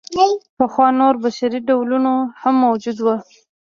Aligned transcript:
پخوا 0.57 0.87
نور 0.99 1.15
بشري 1.23 1.59
ډولونه 1.67 2.11
هم 2.41 2.55
موجود 2.65 2.97
وو. 3.05 3.15